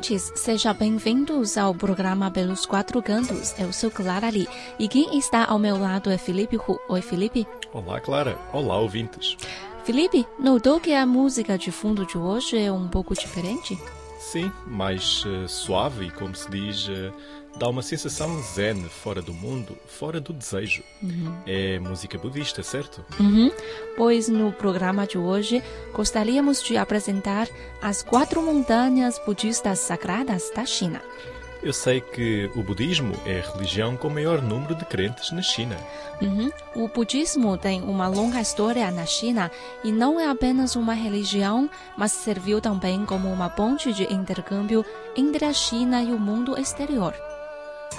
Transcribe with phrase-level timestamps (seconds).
[0.00, 0.32] Ouvintes!
[0.34, 3.54] Sejam bem-vindos ao programa Pelos Quatro Cantos.
[3.58, 6.80] Eu sou Clara Lee e quem está ao meu lado é Felipe Hu.
[6.88, 7.46] Oi, Felipe.
[7.72, 8.38] Olá, Clara.
[8.50, 9.36] Olá, ouvintes.
[9.84, 13.78] Felipe, notou que a música de fundo de hoje é um pouco diferente?
[14.20, 17.10] Sim, mais uh, suave e, como se diz, uh,
[17.58, 20.82] dá uma sensação zen, fora do mundo, fora do desejo.
[21.02, 21.34] Uhum.
[21.46, 23.02] É música budista, certo?
[23.18, 23.50] Uhum.
[23.96, 25.62] Pois no programa de hoje
[25.94, 27.48] gostaríamos de apresentar
[27.80, 31.00] as quatro montanhas budistas sagradas da China.
[31.62, 35.42] Eu sei que o budismo é a religião com o maior número de crentes na
[35.42, 35.76] China.
[36.22, 36.50] Uhum.
[36.74, 39.50] O budismo tem uma longa história na China
[39.84, 41.68] e não é apenas uma religião,
[41.98, 44.84] mas serviu também como uma ponte de intercâmbio
[45.14, 47.14] entre a China e o mundo exterior.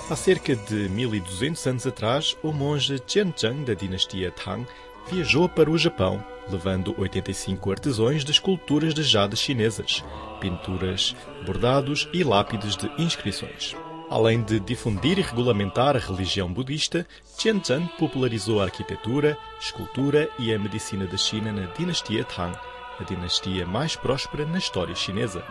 [0.10, 4.66] Há cerca de 1200 anos atrás, o monge Qianzheng da dinastia Tang
[5.08, 10.04] viajou para o Japão, levando 85 artesões de esculturas de jade chinesas,
[10.40, 13.76] pinturas, bordados e lápides de inscrições.
[14.10, 17.08] Além de difundir e regulamentar a religião budista,
[17.38, 22.54] Qianzheng popularizou a arquitetura, escultura e a medicina da China na dinastia Tang,
[23.00, 25.42] a dinastia mais próspera na história chinesa.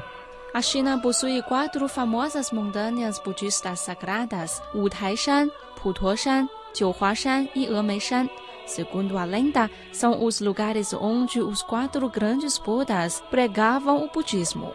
[0.53, 8.29] A China possui quatro famosas montanhas budistas sagradas: Wutaishan, Putuoshan, Jiuhuashan e Emeishan.
[8.71, 14.73] Segundo a lenda, são os lugares onde os quatro grandes Budas pregavam o budismo.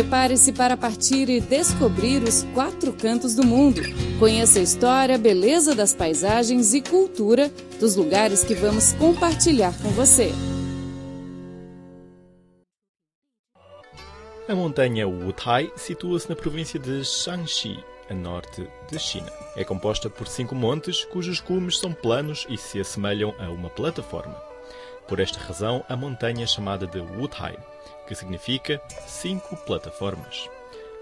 [0.00, 3.82] Prepare-se para partir e descobrir os quatro cantos do mundo.
[4.18, 10.32] Conheça a história, beleza das paisagens e cultura dos lugares que vamos compartilhar com você.
[14.48, 19.30] A montanha Wutai situa-se na província de Shanxi, a norte de China.
[19.54, 24.49] É composta por cinco montes cujos cumes são planos e se assemelham a uma plataforma.
[25.10, 27.58] Por esta razão, a montanha é chamada de Wutai,
[28.06, 30.48] que significa cinco plataformas.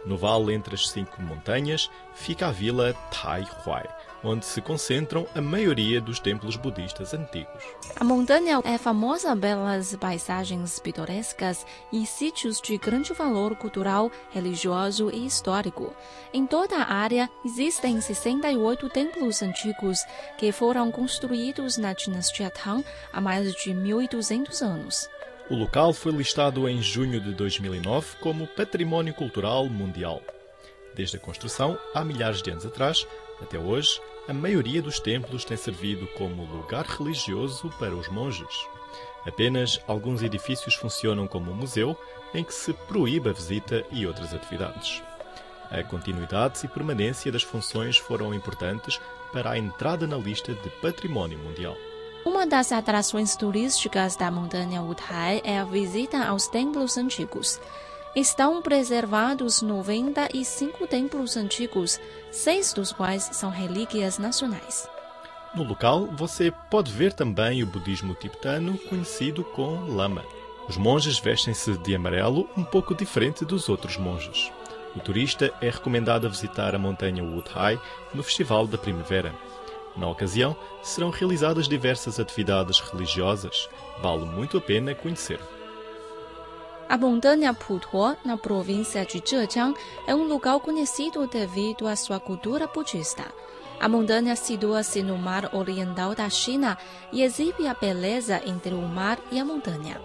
[0.07, 3.87] No vale entre as cinco montanhas fica a vila Taihuai,
[4.23, 7.62] onde se concentram a maioria dos templos budistas antigos.
[7.97, 15.27] A montanha é famosa pelas paisagens pitorescas e sítios de grande valor cultural, religioso e
[15.27, 15.95] histórico.
[16.33, 20.01] Em toda a área existem 68 templos antigos
[20.37, 25.09] que foram construídos na dinastia Tang há mais de 1200 anos.
[25.51, 30.21] O local foi listado em junho de 2009 como Património Cultural Mundial.
[30.95, 33.07] Desde a construção, há milhares de anos atrás,
[33.41, 38.66] até hoje, a maioria dos templos tem servido como lugar religioso para os monges.
[39.26, 41.97] Apenas alguns edifícios funcionam como um museu,
[42.34, 45.03] em que se proíbe a visita e outras atividades.
[45.71, 48.98] A continuidade e permanência das funções foram importantes
[49.32, 51.77] para a entrada na lista de Património Mundial.
[52.25, 57.60] Uma das atrações turísticas da montanha Wutai é a visita aos templos antigos.
[58.17, 64.89] Estão preservados 95 templos antigos, seis dos quais são relíquias nacionais.
[65.55, 70.25] No local, você pode ver também o budismo tibetano, conhecido como Lama.
[70.69, 74.51] Os monges vestem-se de amarelo, um pouco diferente dos outros monges.
[74.97, 77.81] O turista é recomendado a visitar a montanha Wutai
[78.15, 79.35] no Festival da Primavera.
[79.97, 83.69] Na ocasião, serão realizadas diversas atividades religiosas.
[84.01, 85.41] Vale muito a pena conhecer.
[86.88, 89.75] A montanha Putuo, na província de Zhejiang,
[90.06, 93.25] é um lugar conhecido devido à sua cultura budista.
[93.78, 96.78] A montanha situa-se no mar oriental da China
[97.12, 100.01] e exibe a beleza entre o mar e a montanha.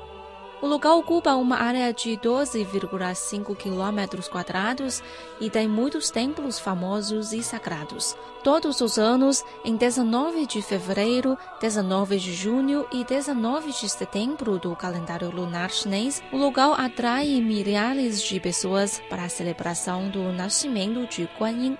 [0.63, 5.04] O lugar ocupa uma área de 12,5 km quadrados
[5.42, 8.15] e tem muitos templos famosos e sagrados.
[8.45, 14.74] Todos os anos, em 19 de fevereiro, 19 de junho e 19 de setembro do
[14.74, 21.27] calendário lunar chinês, o lugar atrai milhares de pessoas para a celebração do nascimento de
[21.38, 21.77] Guan Yin.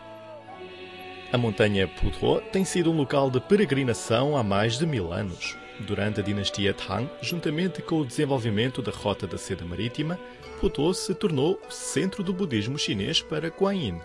[1.32, 5.63] A montanha Putuo tem sido um local de peregrinação há mais de mil anos.
[5.86, 10.18] Durante a dinastia Tang, juntamente com o desenvolvimento da rota da seda marítima,
[10.62, 14.00] Putuo se tornou o centro do budismo chinês para Guanyin.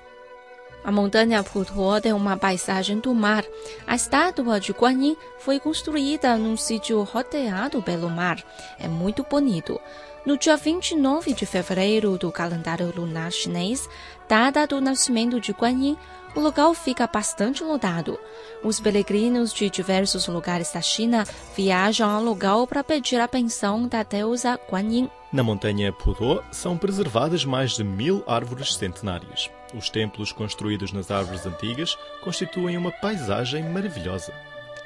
[0.82, 3.44] A montanha Putuo tem uma paisagem do mar.
[3.86, 8.42] A estátua de Guanyin foi construída num sítio rodeado pelo mar.
[8.78, 9.80] É muito bonito.
[10.28, 13.88] No dia 29 de fevereiro do calendário lunar chinês,
[14.28, 15.96] data do nascimento de Guanyin,
[16.36, 18.20] o local fica bastante lotado.
[18.62, 21.24] Os peregrinos de diversos lugares da China
[21.56, 25.08] viajam ao local para pedir a pensão da deusa Guanyin.
[25.32, 29.48] Na montanha Pudô são preservadas mais de mil árvores centenárias.
[29.72, 34.34] Os templos construídos nas árvores antigas constituem uma paisagem maravilhosa.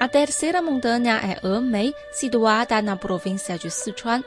[0.02, 4.25] A terceira montanha é Emei, situada na província de Sichuan.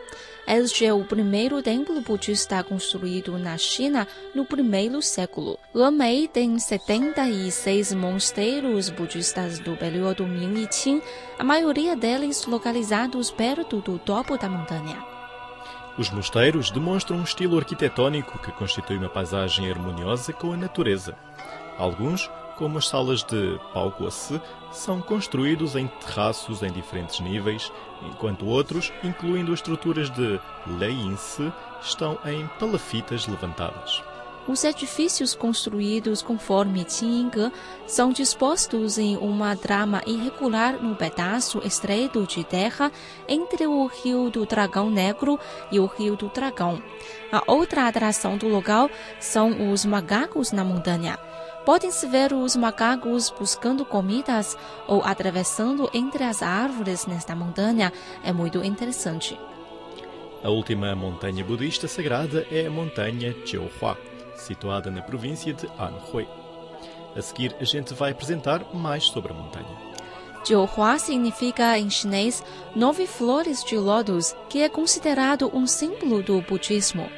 [0.48, 5.60] Este é o primeiro templo budista construído na China no primeiro século.
[5.76, 11.02] Emei tem 76 mosteiros budistas do período Ming e Qing,
[11.38, 15.04] a maioria deles localizados perto do topo da montanha.
[15.98, 21.18] Os mosteiros demonstram um estilo arquitetônico que constitui uma paisagem harmoniosa com a natureza.
[21.78, 24.42] Alguns como as salas de Paucoace,
[24.72, 27.72] são construídos em terraços em diferentes níveis,
[28.04, 34.04] enquanto outros, incluindo as estruturas de Leinse, estão em palafitas levantadas.
[34.48, 37.52] Os edifícios construídos conforme Qingge
[37.88, 42.92] são dispostos em uma trama irregular no pedaço estreito de terra
[43.28, 45.40] entre o Rio do Dragão Negro
[45.72, 46.80] e o Rio do Dragão.
[47.32, 48.88] A outra atração do local
[49.20, 51.18] são os macacos na montanha.
[51.66, 54.56] Podem-se ver os macacos buscando comidas
[54.88, 57.92] ou atravessando entre as árvores nesta montanha.
[58.24, 59.38] É muito interessante.
[60.44, 63.98] A última montanha budista sagrada é a montanha Jiuhua,
[64.36, 66.28] situada na província de Anhui.
[67.16, 69.96] A seguir, a gente vai apresentar mais sobre a montanha.
[70.46, 72.44] Jiuhua significa em chinês
[72.76, 77.10] nove flores de lótus, que é considerado um símbolo do budismo.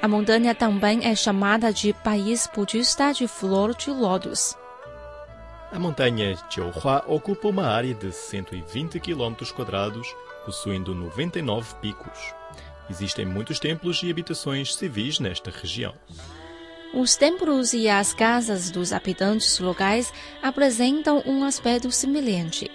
[0.00, 4.56] A montanha também é chamada de País Budista de Flor de Lótus.
[5.72, 10.06] A montanha Jiuhua ocupa uma área de 120 km quadrados,
[10.44, 12.32] possuindo 99 picos.
[12.88, 15.92] Existem muitos templos e habitações civis nesta região.
[16.94, 22.70] Os templos e as casas dos habitantes locais apresentam um aspecto semelhante.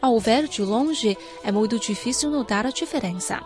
[0.00, 3.42] Ao ver de longe, é muito difícil notar a diferença.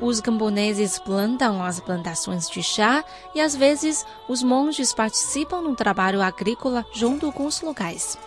[0.00, 3.04] Os camponeses plantam as plantações de chá
[3.34, 8.18] e às vezes os monges participam no trabalho agrícola junto com os locais.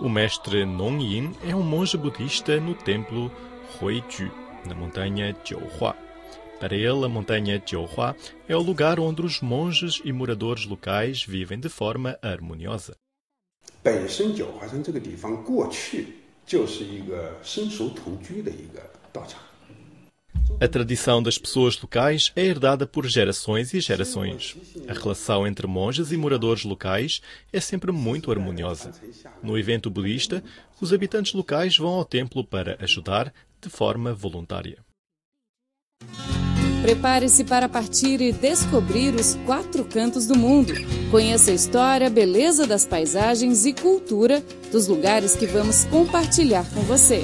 [0.00, 3.30] O mestre Nong Yin é um monge budista no templo
[3.80, 4.30] Huiju,
[4.66, 5.96] na montanha Jiuhua.
[6.60, 8.16] Para ele, a montanha Jiuhua
[8.48, 12.96] é o lugar onde os monges e moradores locais vivem de forma harmoniosa.
[13.82, 16.08] 本身九华山这个地方过去
[16.44, 18.82] 就是一个生熟同居的一个
[19.12, 19.40] 道场。
[20.59, 24.55] A tradição das pessoas locais é herdada por gerações e gerações.
[24.87, 28.91] A relação entre monges e moradores locais é sempre muito harmoniosa.
[29.41, 30.43] No evento budista,
[30.79, 34.77] os habitantes locais vão ao templo para ajudar de forma voluntária.
[36.81, 40.73] Prepare-se para partir e descobrir os quatro cantos do mundo.
[41.09, 47.23] Conheça a história, beleza das paisagens e cultura dos lugares que vamos compartilhar com você.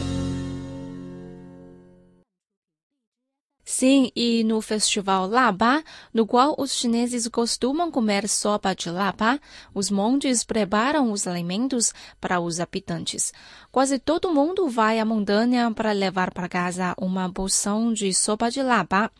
[3.71, 9.39] Sim, e no festival Laba, no qual os chineses costumam comer sopa de laba,
[9.75, 13.31] os monges preparam os alimentos para os habitantes.
[13.71, 18.63] Quase todo mundo vai à montanha para levar para casa uma porção de sopa de
[18.63, 19.11] laba.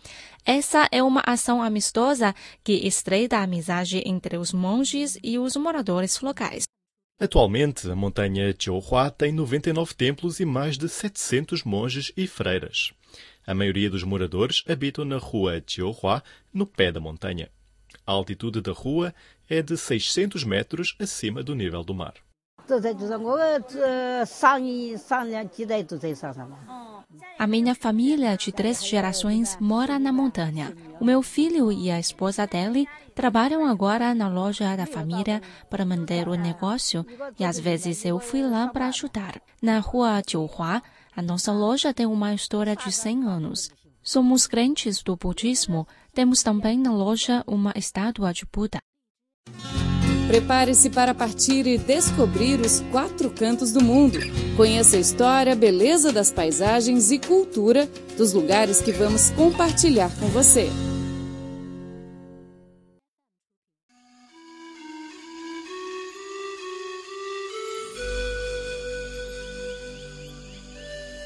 [0.43, 6.19] Essa é uma ação amistosa que estreita a amizade entre os monges e os moradores
[6.21, 6.63] locais.
[7.19, 12.93] Atualmente, a montanha Jiuhua tem 99 templos e mais de 700 monges e freiras.
[13.49, 16.21] A maioria dos moradores habitam na rua Jiuhua,
[16.53, 17.49] no pé da montanha.
[18.05, 19.11] A altitude da rua
[19.49, 22.13] é de 600 metros acima do nível do mar.
[27.39, 30.71] A minha família de três gerações mora na montanha.
[30.99, 35.41] O meu filho e a esposa dele trabalham agora na loja da família
[35.71, 37.03] para manter o negócio
[37.39, 39.41] e às vezes eu fui lá para ajudar.
[39.59, 40.83] Na rua Jiuhua,
[41.19, 43.69] a nossa loja tem uma história de 100 anos.
[44.01, 45.85] Somos crentes do budismo.
[46.13, 48.79] Temos também na loja uma estátua de Buda.
[50.27, 54.17] Prepare-se para partir e descobrir os quatro cantos do mundo.
[54.55, 57.85] Conheça a história, beleza das paisagens e cultura
[58.15, 60.69] dos lugares que vamos compartilhar com você.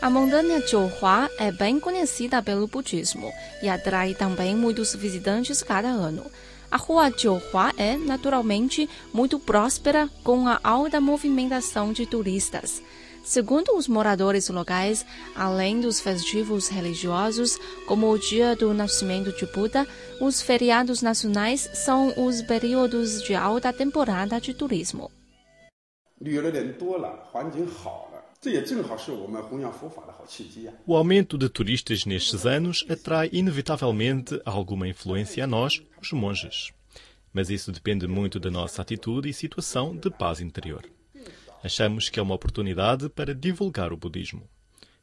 [0.03, 3.31] A montanha Jiuhua é bem conhecida pelo budismo
[3.61, 6.25] e atrai também muitos visitantes cada ano.
[6.69, 12.83] A rua Jiuhua é, naturalmente, muito próspera, com a alta movimentação de turistas.
[13.23, 17.57] Segundo os moradores locais, além dos festivos religiosos,
[17.87, 19.87] como o dia do nascimento de Buda,
[20.19, 25.09] os feriados nacionais são os períodos de alta temporada de turismo.
[30.85, 36.73] O aumento de turistas nestes anos atrai inevitavelmente alguma influência a nós, os monges.
[37.31, 40.83] Mas isso depende muito da nossa atitude e situação de paz interior.
[41.63, 44.47] Achamos que é uma oportunidade para divulgar o budismo.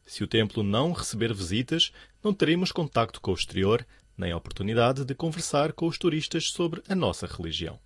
[0.04, 1.92] Se o templo não receber visitas,
[2.22, 3.86] não teremos contacto com o exterior,
[4.18, 7.78] nem a oportunidade de conversar com os turistas sobre a nossa religião.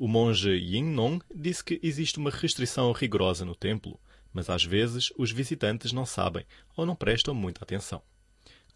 [0.00, 3.98] O monge Yin Nong disse que existe uma restrição rigorosa no templo,
[4.32, 8.00] mas às vezes os visitantes não sabem ou não prestam muita atenção.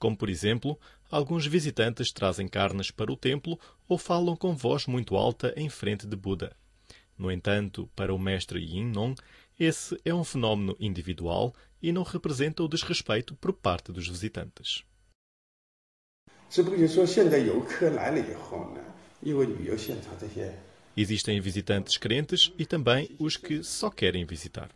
[0.00, 0.76] Como, por exemplo,
[1.08, 3.56] alguns visitantes trazem carnes para o templo
[3.88, 6.56] ou falam com voz muito alta em frente de Buda.
[7.16, 9.14] No entanto, para o mestre Yin Nong,
[9.60, 14.82] esse é um fenómeno individual e não representa o desrespeito por parte dos visitantes.
[20.96, 24.70] Existem visitantes crentes e também os que só querem visitar.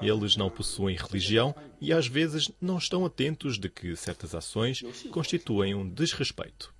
[0.00, 5.74] Eles não possuem religião e às vezes não estão atentos de que certas ações constituem
[5.74, 6.72] um desrespeito.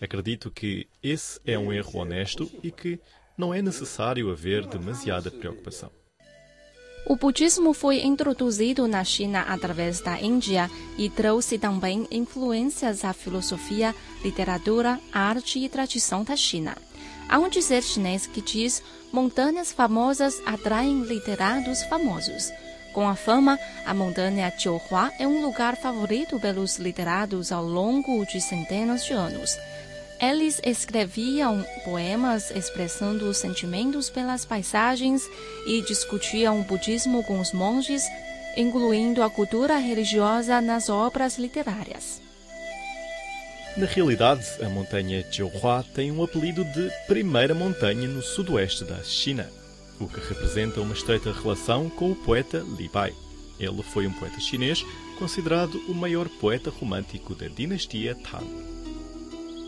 [0.00, 3.00] Acredito que esse é um erro honesto e que
[3.36, 5.90] não é necessário haver demasiada preocupação.
[7.04, 13.92] O budismo foi introduzido na China através da Índia e trouxe também influências à filosofia,
[14.22, 16.76] literatura, arte e tradição da China.
[17.32, 22.52] Há um dizer chinês que diz: montanhas famosas atraem literatos famosos.
[22.92, 28.38] Com a fama, a montanha Jiuhua é um lugar favorito pelos literatos ao longo de
[28.38, 29.56] centenas de anos.
[30.20, 35.22] Eles escreviam poemas expressando os sentimentos pelas paisagens
[35.66, 38.02] e discutiam o budismo com os monges,
[38.58, 42.20] incluindo a cultura religiosa nas obras literárias.
[43.74, 49.48] Na realidade, a montanha Jiuhua tem um apelido de Primeira Montanha no sudoeste da China,
[49.98, 53.14] o que representa uma estreita relação com o poeta Li Bai.
[53.58, 54.84] Ele foi um poeta chinês
[55.18, 58.46] considerado o maior poeta romântico da dinastia Tang.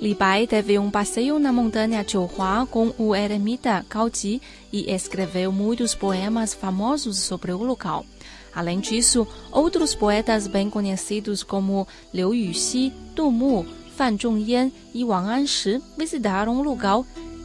[0.03, 5.95] Li Bai teve um passeio na montanha Jiuhua com o eremita Ji e escreveu muitos
[5.95, 8.05] poemas famosos sobre o local.
[8.55, 15.29] Além disso, outros poetas bem conhecidos como Liu Yuxi, Du Mu, Fan Zhongyan e Wang
[15.29, 17.05] Anshi visitaram o lugar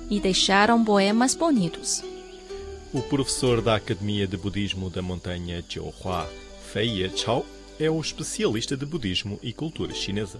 [0.09, 2.03] e deixaram poemas bonitos.
[2.91, 6.27] O professor da Academia de Budismo da Montanha Jiuhua,
[6.73, 7.45] Fei Ye Chao,
[7.79, 10.39] é o especialista de budismo e cultura chinesa.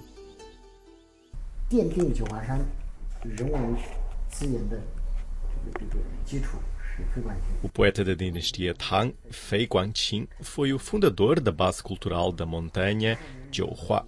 [7.63, 13.17] O poeta da dinastia Tang, Fei Guangqing, foi o fundador da base cultural da montanha
[13.51, 14.07] Jiuhua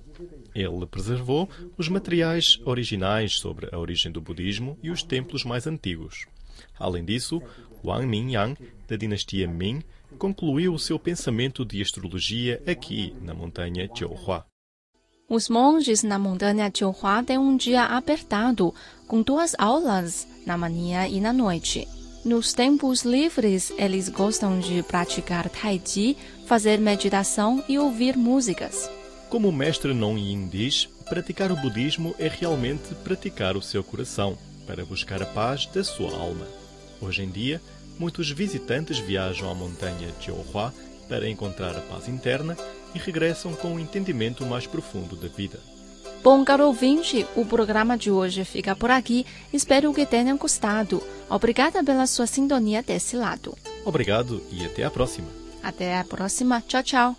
[0.54, 6.26] ele preservou os materiais originais sobre a origem do budismo e os templos mais antigos.
[6.78, 7.42] Além disso,
[7.84, 9.82] Wang Mingyang, da dinastia Ming,
[10.18, 14.46] concluiu o seu pensamento de astrologia aqui na montanha Jiuhua.
[15.30, 18.74] Os monges na montanha Jiuhua têm um dia apertado,
[19.08, 21.88] com duas aulas na manhã e na noite.
[22.24, 26.16] Nos tempos livres, eles gostam de praticar tai chi,
[26.46, 28.90] fazer meditação e ouvir músicas.
[29.32, 34.38] Como o mestre Non Yin diz, praticar o budismo é realmente praticar o seu coração,
[34.68, 36.46] para buscar a paz da sua alma.
[37.00, 37.62] Hoje em dia,
[37.98, 40.74] muitos visitantes viajam à montanha Jiuhua
[41.08, 42.58] para encontrar a paz interna
[42.94, 45.62] e regressam com um entendimento mais profundo da vida.
[46.22, 49.26] Bom, caro ouvinte, o programa de hoje fica por aqui.
[49.54, 51.02] Espero que tenham gostado.
[51.30, 53.58] Obrigada pela sua sintonia desse lado.
[53.86, 55.30] Obrigado e até a próxima.
[55.64, 56.62] Até a próxima.
[56.68, 57.16] Tchau, tchau.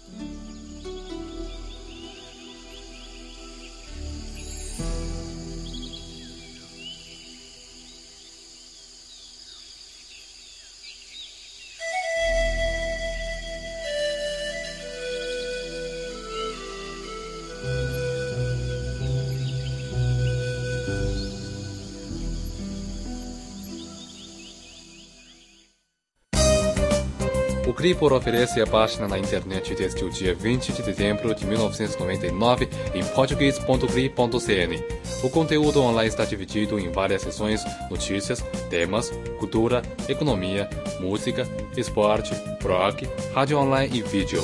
[27.73, 32.69] O Cripor oferece a página na internet desde o dia 20 de dezembro de 1999
[32.95, 34.85] em português.cri.cn.
[35.23, 40.69] O conteúdo online está dividido em várias seções, notícias, temas, cultura, economia,
[41.01, 44.43] música, esporte, blog, rádio online e vídeo.